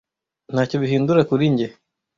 [0.53, 1.67] Ntacyo bihindura kuri njye.